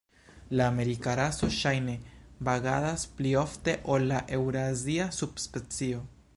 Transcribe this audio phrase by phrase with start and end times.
[0.59, 1.93] La amerika raso ŝajne
[2.49, 6.05] vagadas pli ofte ol la eŭrazia subspecio.